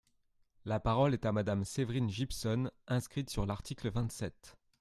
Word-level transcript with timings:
La 0.65 0.79
parole 0.79 1.13
est 1.13 1.27
à 1.27 1.31
Madame 1.31 1.63
Séverine 1.63 2.09
Gipson, 2.09 2.71
inscrite 2.87 3.29
sur 3.29 3.45
l’article 3.45 3.91
vingt-sept. 3.91 4.57